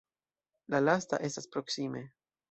La 0.75 0.79
lasta 0.85 1.19
estas 1.29 1.49
proksime. 1.57 2.03